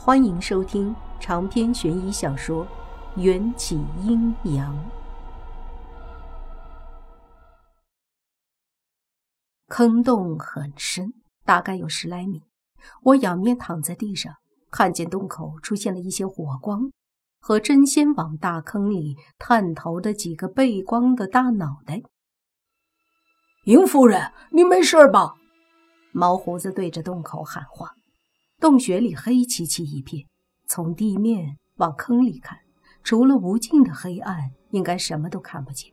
[0.00, 2.64] 欢迎收听长篇悬疑小说
[3.20, 4.72] 《缘起阴阳》。
[9.66, 11.12] 坑洞很深，
[11.44, 12.42] 大概有十来米。
[13.02, 14.32] 我仰面躺在地上，
[14.70, 16.92] 看见洞口出现了一些火光，
[17.40, 22.00] 和真仙往大坑里探头的几个背光的大脑袋。
[23.64, 25.34] 殷夫人，你没事吧？
[26.12, 27.97] 毛胡子对着洞口喊话。
[28.60, 30.26] 洞穴里黑漆漆一片，
[30.66, 32.58] 从地面往坑里看，
[33.04, 35.92] 除了无尽的黑暗，应该什么都看不见。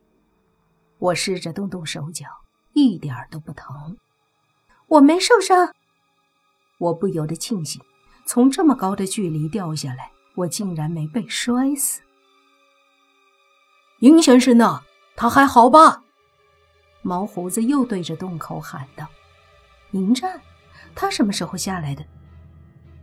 [0.98, 2.26] 我试着动动手脚，
[2.72, 3.96] 一点都不疼。
[4.88, 5.72] 我没受伤。
[6.78, 7.80] 我不由得庆幸，
[8.24, 12.02] 从这么高的距离掉下来，我竟然没被摔死。
[14.00, 14.82] 殷先生呢？
[15.14, 16.02] 他还好吧？
[17.02, 19.06] 毛胡子又对着洞口喊道
[19.92, 20.40] ：“迎战，
[20.96, 22.04] 他什么时候下来的？”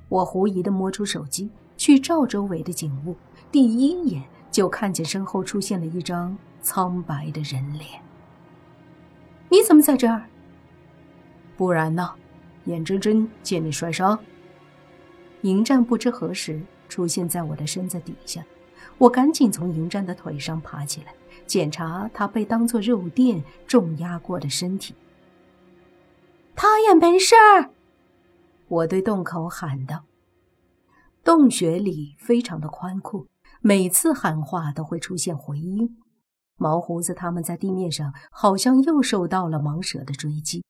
[0.09, 3.15] 我狐疑地摸出手机去照周围的景物，
[3.51, 8.01] 第一眼就看见身后出现了一张苍白的人脸。
[9.49, 10.23] 你怎么在这儿？
[11.55, 12.11] 不然呢？
[12.65, 14.17] 眼睁睁见你摔伤。
[15.41, 18.41] 迎战不知何时出现在我的身子底下，
[18.97, 21.13] 我赶紧从迎战的腿上爬起来，
[21.45, 24.95] 检查他被当作肉垫重压过的身体。
[26.55, 27.69] 他也没事儿。
[28.73, 30.05] 我对洞口喊道
[31.23, 33.27] ：“洞穴里非常的宽阔，
[33.61, 35.97] 每次喊话都会出现回音。
[36.55, 40.65] 毛胡子他们在地面上好像又受到了蟒蛇的追击，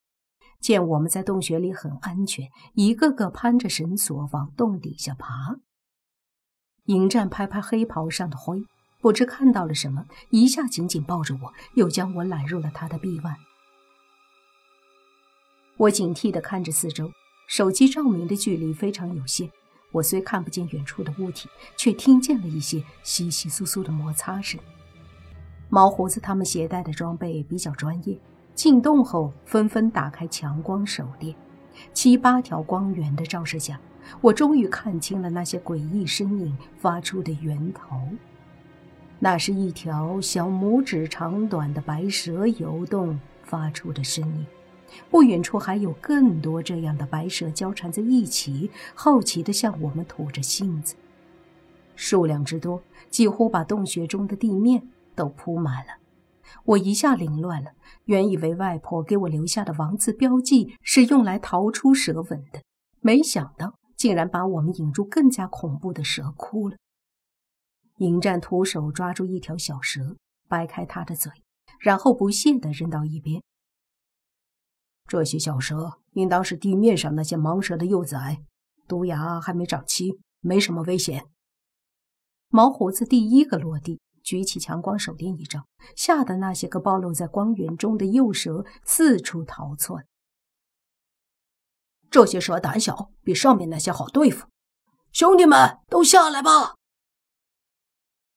[0.59, 5.55] 见我们在洞穴里很安全，一个个攀着绳索往洞底下爬。
[6.87, 8.65] 迎战拍拍黑袍上的灰，
[8.99, 13.37] 不知看到了什么，一下紧紧抱着我，又将我揽入了他的臂弯。
[15.77, 17.09] 我警惕地看着四周。”
[17.55, 19.47] 手机照明的距离非常有限，
[19.91, 24.59] 我虽看不见远处的物体，却听见了一些窸窸窣窣的摩擦声。
[25.69, 28.17] 毛胡子他们携带的装备比较专业，
[28.55, 31.35] 进洞后纷纷打开强光手电，
[31.93, 33.79] 七八条光源的照射下，
[34.19, 38.01] 我终于看清了那些诡异身影发出的源头。
[39.19, 44.43] 那是一条小拇指长短的白蛇游动发出的声音。
[45.09, 50.95] 不远处还有更多这样的白蛇交缠在一起，好奇地向我们吐着信子。
[51.95, 55.93] 数量之多，几乎把洞穴中的地面都铺满了。
[56.65, 57.71] 我一下凌乱了，
[58.05, 62.61] 原以为外婆给我留下的王字标记是用来逃出蛇吻的，
[62.99, 66.77] 没想到竟然把我们引入更加恐怖的蛇窟了。
[67.97, 70.15] 迎战徒手抓住一条小蛇，
[70.47, 71.31] 掰开它的嘴，
[71.79, 73.41] 然后不屑地扔到一边。
[75.07, 78.43] 这些小蛇应当是地面上那些蟒蛇的幼崽，
[78.87, 81.25] 毒牙还没长齐，没什么危险。
[82.49, 90.05] 毛胡子第一个落地，举起强光手电一照，吓得那些个暴露在光源中的幼蛇四处逃窜。
[92.09, 94.47] 这些蛇胆小，比上面那些好对付。
[95.11, 96.75] 兄弟们，都下来吧！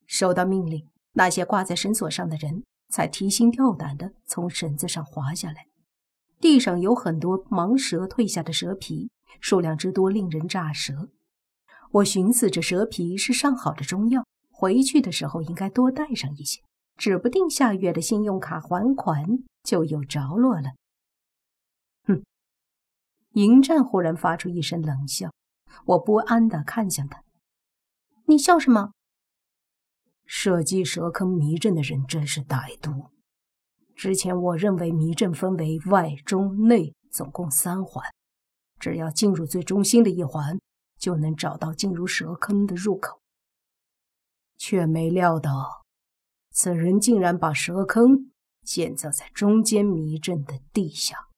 [0.06, 5.65] 收到命令，那些挂在绳索上的人才提心吊胆地从绳子上滑下来。
[6.40, 9.10] 地上有很多蟒蛇褪下的蛇皮，
[9.40, 11.08] 数量之多令人咋舌。
[11.92, 16.60] 我寻思着蛇皮是上好的中药，回去的时候应该多带上一些，
[16.96, 19.24] 指不定下月的信用卡还款
[19.62, 20.72] 就有着落了。
[22.06, 22.22] 哼！
[23.32, 25.30] 迎战忽然发出一声冷笑，
[25.86, 27.22] 我不安地看向他
[28.26, 28.92] ：“你笑什么？”
[30.26, 33.10] 设计蛇坑迷阵的人真是歹毒。
[33.96, 38.04] 之前我认为迷阵分为外、中、内，总共三环，
[38.78, 40.60] 只要进入最中心的一环，
[40.98, 43.20] 就能找到进入蛇坑的入口。
[44.58, 45.86] 却没料到，
[46.50, 48.30] 此人竟然把蛇坑
[48.62, 51.28] 建造在中间迷阵的地下。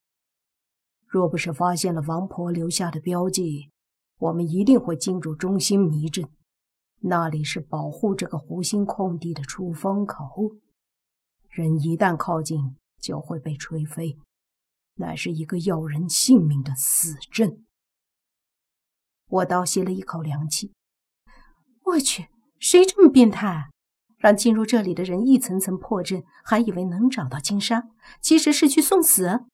[1.07, 3.71] 若不是发现了王婆留下的标记，
[4.17, 6.29] 我们一定会进入中心迷阵，
[7.03, 10.57] 那里是保护这个湖心空地的出风口。
[11.49, 14.17] 人一旦靠近，就会被吹飞，
[14.95, 17.65] 乃是一个要人性命的死阵。
[19.27, 20.73] 我倒吸了一口凉气。
[21.83, 22.29] 我去，
[22.59, 23.71] 谁这么变态，
[24.17, 27.89] 让进入这里的人一层层破阵，还以为能找到金沙，
[28.21, 29.45] 其实是去送死。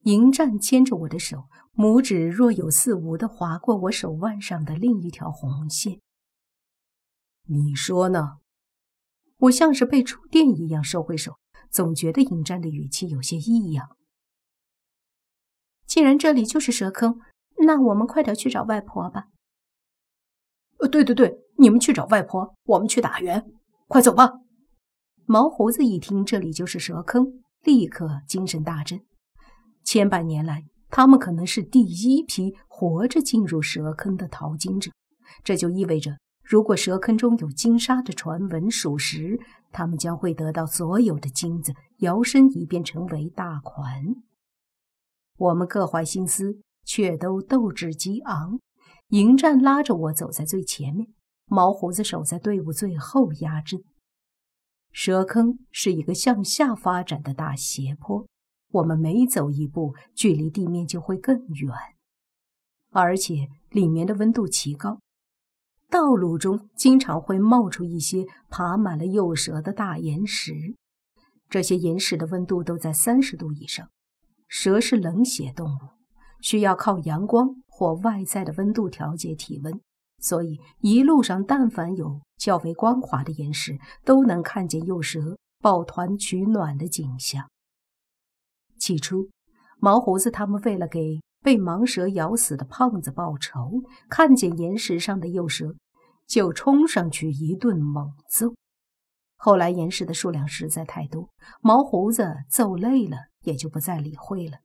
[0.00, 6.00] 迎战牵着我的手，拇指若有似无的划过我手腕上的另一条红线。
[7.46, 8.38] 你说呢？
[9.38, 11.38] 我像是被触电一样收回手，
[11.70, 13.96] 总觉得迎战的语气有些异样。
[15.86, 17.20] 既然这里就是蛇坑，
[17.58, 19.26] 那我们快点去找外婆吧。
[20.78, 23.44] 呃，对对对，你们去找外婆，我们去打援，
[23.86, 24.30] 快走吧。
[25.26, 29.00] 毛胡子一听这里就是蛇坑，立刻精神大振。
[29.84, 34.90] 千百年来，他们可能是第一批活着进入蛇坑的淘金者，
[35.42, 39.40] 这就意味着，如果蛇坑中有金沙的传闻属实，
[39.72, 44.14] 他们将会得到所有的金子，摇身一变成为大款。
[45.38, 48.60] 我们各怀心思，却都斗志激昂。
[49.08, 51.08] 迎战拉着我走在最前面，
[51.46, 53.82] 毛胡子守在队伍最后压阵。
[54.92, 58.26] 蛇坑是一个向下发展的大斜坡，
[58.70, 61.72] 我们每走一步，距离地面就会更远，
[62.90, 65.00] 而且里面的温度奇高，
[65.94, 70.74] 道路中经常会冒出一些爬满了幼蛇的大岩石，
[71.48, 73.88] 这些岩石的温度都在三十度以上。
[74.48, 75.78] 蛇是冷血动物，
[76.40, 79.80] 需要靠阳光或外在的温度调节体温。
[80.18, 87.48] 所以，一路上但凡有较为光滑的岩石，都能看见幼蛇抱团取暖的景象。
[88.80, 89.28] 起初，
[89.78, 95.76] 毛胡子他们为了给被盲蛇咬死的胖子报仇，看见岩石上的幼蛇，
[96.26, 98.54] 就冲上去一顿猛揍。
[99.36, 101.30] 后来，岩石的数量实在太多，
[101.60, 104.58] 毛胡子揍累了，也就不再理会了。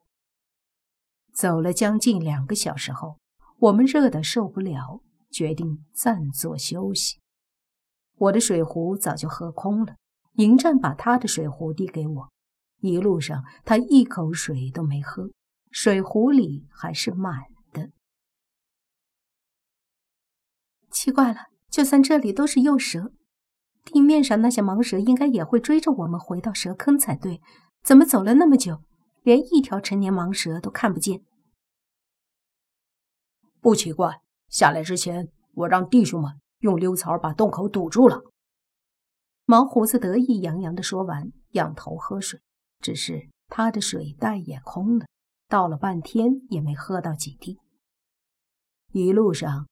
[1.33, 3.17] 走了将近两个小时后，
[3.59, 5.01] 我们热得受不了。
[5.31, 7.19] 决定暂作休息。
[8.15, 9.95] 我的水壶早就喝空了，
[10.37, 12.31] 迎战把他的水壶递给我。
[12.79, 15.29] 一路上他一口水都没喝，
[15.69, 17.91] 水壶里还是满的。
[20.89, 23.11] 奇怪了，就算这里都是幼蛇，
[23.85, 27.41] 地面上那些盲蛇应该也会追着我们回到蛇坑才对。
[27.83, 28.83] 怎么走了那么久，
[29.23, 31.23] 连一条成年盲蛇都看不见？
[33.61, 34.21] 不奇怪。
[34.47, 38.23] 下来之前，我让弟兄们用溜槽把洞口堵住了。
[39.45, 42.41] 毛胡子得意洋洋地说完，仰头喝水。
[42.79, 45.05] 只是他的水袋也空了，
[45.47, 47.59] 倒了半天也没喝到几滴。
[48.91, 49.67] 一路上，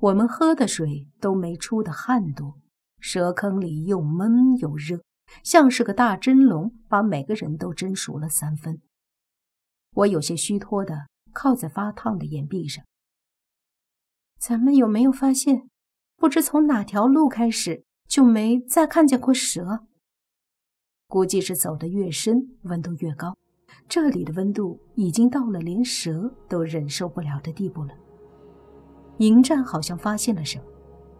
[0.00, 2.56] 我们喝的水都没出的汗多，
[3.00, 5.02] 蛇坑里又闷又热，
[5.42, 8.80] 像是个大蒸笼，把每个人都蒸熟了三分。
[9.94, 12.84] 我有些虚脱的靠在发烫的岩壁上。
[14.38, 15.68] 咱们有没有发现，
[16.16, 19.80] 不知从哪条路开始就没再看见过蛇？
[21.08, 23.36] 估计是走得越深，温度越高。
[23.88, 27.94] 这里的温度已经到了连蛇都忍受不了的地步了。
[29.18, 30.64] 迎战好像发现了什么，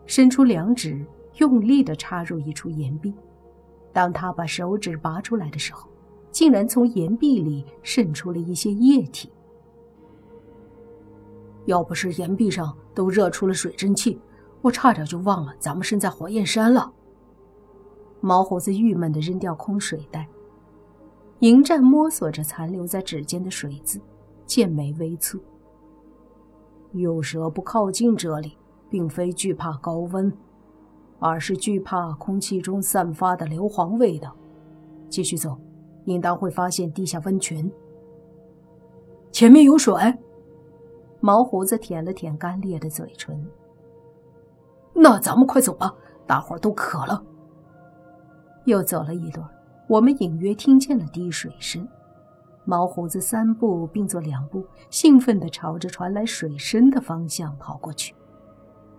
[0.06, 1.04] 伸出两指，
[1.36, 3.14] 用力地插入一处岩壁。
[3.92, 5.88] 当他把手指拔出来的时候，
[6.30, 9.30] 竟然从岩壁里渗出了一些液体。
[11.66, 14.18] 要不是岩壁上都热出了水蒸气，
[14.62, 16.92] 我差点就忘了咱们身在火焰山了。
[18.20, 20.26] 毛胡子郁闷地扔掉空水袋。
[21.40, 24.00] 迎战摸索着残留在指尖的水渍，
[24.44, 25.38] 剑眉微蹙。
[26.92, 28.56] 有蛇不靠近这里，
[28.88, 30.32] 并非惧怕高温，
[31.18, 34.34] 而是惧怕空气中散发的硫磺味道。
[35.08, 35.56] 继续走，
[36.04, 37.70] 应当会发现地下温泉。
[39.30, 39.94] 前面有水。
[41.20, 43.44] 毛胡子舔了舔干裂的嘴唇。
[44.94, 45.92] 那咱们快走吧，
[46.26, 47.20] 大伙儿都渴了。
[48.66, 49.44] 又走了一段，
[49.88, 51.86] 我们隐约听见了滴水声。
[52.68, 58.14] 毛胡子三步并作两步，兴奋地朝着传来水声的方向跑过去。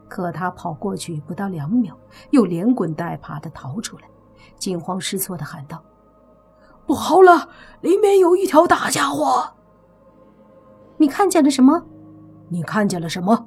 [0.07, 1.95] 可他跑过去不到两秒，
[2.31, 4.05] 又连滚带爬地逃出来，
[4.57, 5.83] 惊慌失措地喊道
[6.88, 7.47] ：“不好了，
[7.81, 9.51] 里面有一条大家伙！
[10.97, 11.85] 你看见了什么？”
[12.49, 13.45] 你看见了什么？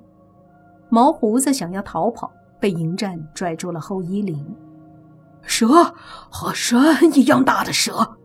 [0.88, 4.56] 毛胡子想要逃跑，被迎战拽住了后衣领。
[5.42, 5.92] 蛇，
[6.30, 8.18] 和山一样大的蛇。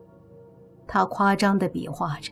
[0.87, 2.31] 他夸张的比划着。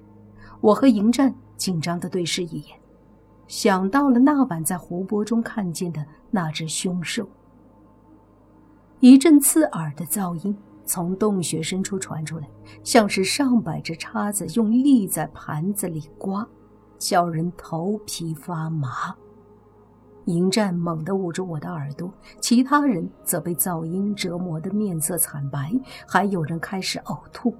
[0.61, 2.79] 我和迎战紧张的对视一眼，
[3.47, 7.27] 想到了那晚在湖泊中看见的那只凶兽。
[8.99, 12.47] 一阵刺耳的噪音从洞穴深处传出来，
[12.83, 16.47] 像是上百只叉子用力在盘子里刮。
[16.97, 19.13] 叫人头皮发麻。
[20.25, 25.71] 迎战猛地捂住我的耳朵，其他人则被噪音折磨得面色惨白，
[26.07, 27.53] 还有人开始呕吐。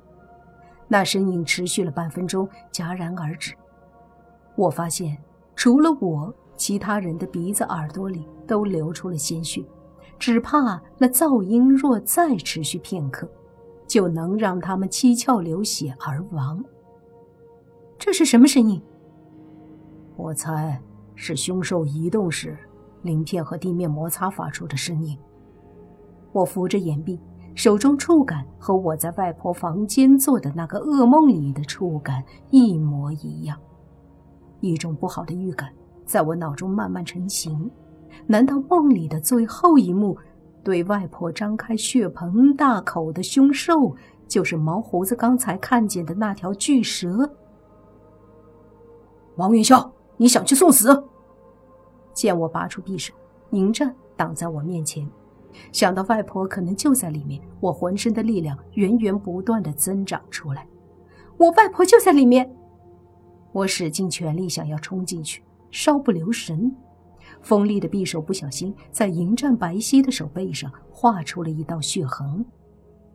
[0.88, 3.54] 那声音持续了半分钟，戛然而止。
[4.56, 5.18] 我发现，
[5.56, 9.64] 除了我，其他人的鼻子、耳朵里都流出了鲜血，
[10.18, 13.28] 只怕那噪音若再持续片刻，
[13.88, 16.64] 就能让他们七窍流血而亡。
[17.98, 18.82] 这是什么声音？
[20.16, 20.82] 我猜
[21.16, 22.58] 是凶兽移动时，
[23.02, 25.18] 鳞片和地面摩擦发出的声音。
[26.32, 27.20] 我扶着岩壁，
[27.56, 33.58] 手中触感和我在外婆房间做的那个噩梦里的触感一模一样。
[34.60, 35.70] 一种不好的预感
[36.06, 37.70] 在我脑中慢慢成型。
[38.28, 40.18] 难道梦里的最后一幕，
[40.64, 43.96] 对外婆张开血盆大口的凶兽，
[44.28, 47.30] 就是毛胡子刚才看见的那条巨蛇？
[49.38, 51.04] 王云霄，你想去送死？
[52.14, 53.14] 见我拔出匕首，
[53.52, 55.10] 迎战挡在我面前。
[55.72, 60.68] 想到外婆可能就在里面，我浑身的力量源源不断的增长出来。
[61.38, 62.50] 我外婆就在里面，
[63.52, 66.76] 我使尽全力想要冲进去，稍不留神，
[67.42, 72.46] 锋利的匕首不小心在迎战白皙的手背上划出了一道血痕。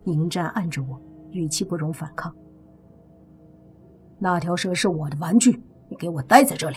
[0.05, 2.35] 迎战按着我，语气不容反抗
[4.19, 6.77] ：“那条蛇是我的玩具。”你给我待在这里，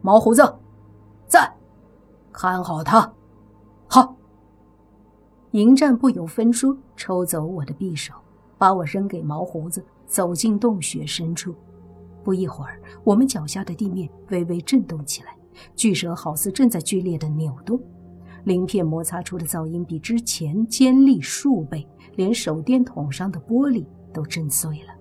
[0.00, 0.42] 毛胡子，
[1.26, 1.54] 在，
[2.32, 3.12] 看好他。
[3.86, 4.16] 好。
[5.54, 8.12] 迎战不由分说抽走我的匕首，
[8.58, 11.54] 把我扔给毛胡子，走进洞穴深处。
[12.24, 15.28] 不一会儿，我们脚下的地面微微震动起来，
[15.76, 17.80] 巨蛇好似正在剧烈的扭动，
[18.42, 24.92] 鳞片摩擦出的噪音比之前尖利数倍，连手电筒上的玻璃都震碎了。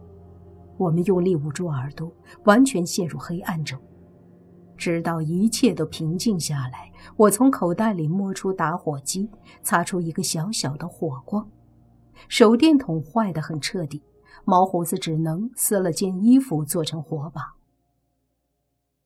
[0.77, 2.11] 我们用力捂住耳朵，
[2.43, 3.79] 完全陷入黑暗中，
[4.83, 6.91] 直到一切都平静下来。
[7.15, 9.29] 我从口袋里摸出打火机，
[9.61, 11.49] 擦出一个小小的火光。
[12.27, 14.03] 手电筒坏得很彻底，
[14.43, 17.53] 毛胡子只能撕了件衣服做成火把。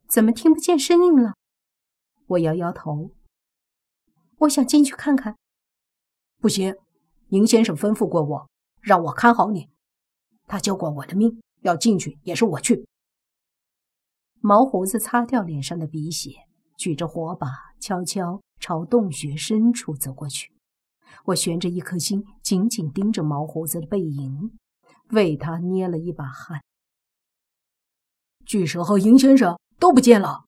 [0.07, 1.35] 怎么听不见声音了？
[2.25, 3.11] 我摇摇头。
[4.39, 5.35] 我想进去看看。
[6.39, 6.75] 不行，
[7.27, 8.49] 宁先生吩咐过我，
[8.81, 9.69] 让我看好你，
[10.47, 11.39] 他救过我的命。
[11.61, 12.87] 要进去也是我去。
[14.39, 16.31] 毛胡子擦掉脸上的鼻血，
[16.77, 17.47] 举着火把，
[17.79, 20.51] 悄悄朝洞穴深处走过去。
[21.25, 24.51] 我悬着一颗心，紧紧盯着毛胡子的背影，
[25.09, 26.61] 为他捏了一把汗。
[28.45, 30.45] 巨蛇和银先生都不见了。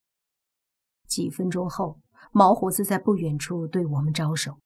[1.07, 1.99] 几分钟后，
[2.31, 4.59] 毛胡子在不远处对我们招手。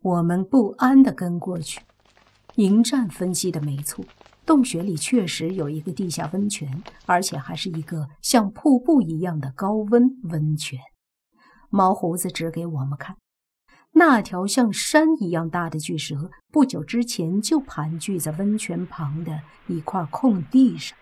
[0.00, 1.80] 我们不安地跟过去。
[2.54, 4.04] 迎战分析的没错。
[4.48, 10.78] 洞穴里确实有一个地下温泉，而且还是一个像瀑布一样的高温温泉。
[11.68, 13.14] 毛胡子指给我们看，
[13.92, 20.96] 那条像山一样大的巨蛇，不久之前就盘踞在温泉旁的一块空地上。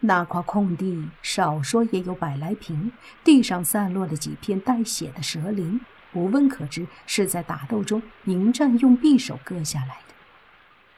[0.00, 2.90] 那块空地少说也有百来平，
[3.22, 5.78] 地上散落了几片带血的蛇鳞，
[6.10, 10.11] 不问可知是在打斗中迎战用匕首割下来的。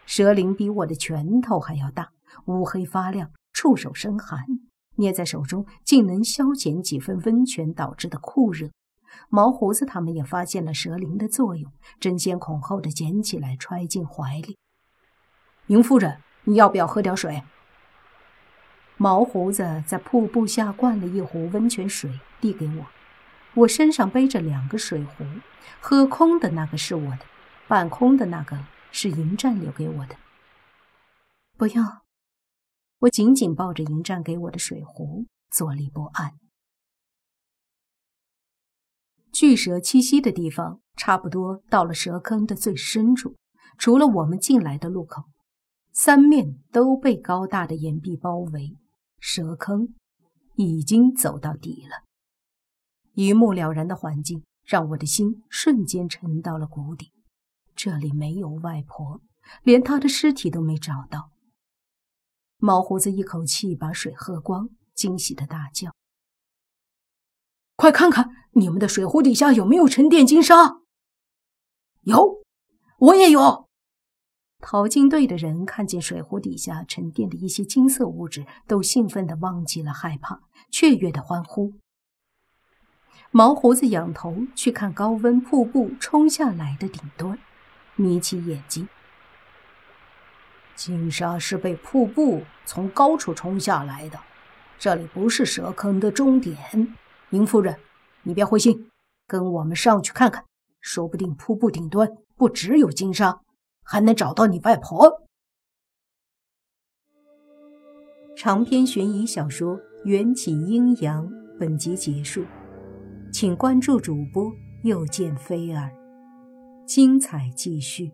[0.07, 2.11] 蛇鳞比我的拳头还要大，
[2.47, 4.45] 乌黑发亮，触手生寒，
[4.97, 8.71] 捏在手中竟能消减几分温泉导致的酷热。
[9.29, 14.59] 毛胡子他们也发现了蛇鳞的作用，争先恐后的捡起来揣进怀里。
[15.67, 17.43] 宁夫人，你要不要喝点水？
[18.97, 22.87] 毛胡子在瀑布下灌了一壶温泉水，递给我。
[23.55, 25.25] 我身上背着两个水壶，
[25.81, 27.21] 喝空的那个是我的，
[27.67, 28.59] 半空的那个。
[28.97, 30.17] 是迎战留给我的。
[31.57, 32.05] 不要，
[33.01, 36.39] 我紧紧抱着迎战给我的水壶，坐立不安。
[39.33, 43.35] 巨蛇栖息的地方差不多到了蛇坑的最深处，
[43.77, 45.25] 除了我们进来的路口，
[45.93, 48.79] 三面都被高大的岩壁包围。
[49.19, 49.97] 蛇坑
[50.55, 52.05] 已经走到底了。
[53.15, 57.11] 一目了然的环境让我的心瞬间沉到了谷底。
[57.75, 59.21] 这里没有外婆，
[59.63, 61.31] 连她的尸体都没找到。
[62.59, 65.93] 毛胡子一口气把水喝光，惊喜的大叫
[67.77, 70.81] ：“快看看你们的水壶底下有没有沉淀金沙
[72.03, 72.43] ！”“有，
[72.99, 73.69] 我也有。”
[74.63, 80.41] 淘金队的人看见水壶底下沉淀的一些金色物质，都兴奋的忘记了害怕，
[80.71, 81.75] 雀跃的欢呼。
[83.31, 87.39] 毛胡子仰头去看高温瀑布冲下来的顶端。
[87.97, 88.89] 眯起眼睛，
[90.75, 94.19] 金沙是被瀑布从高处冲下来的，
[94.79, 96.57] 这里不是蛇坑的终点。
[97.31, 97.79] 宁夫人，
[98.23, 98.91] 你别灰心，
[99.27, 100.45] 跟我们上去看看，
[100.81, 103.41] 说不定瀑布顶端不只有金沙，
[103.83, 105.23] 还能找到你外婆。
[108.37, 111.27] 长篇悬疑小说《缘起阴阳》
[111.59, 112.45] 本集结束，
[113.33, 116.04] 请关注主播，又见菲儿。
[116.87, 118.13] 精彩继续。